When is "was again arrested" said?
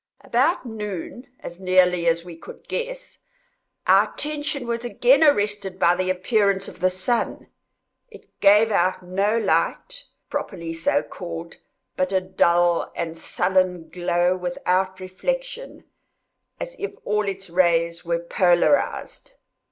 4.65-5.77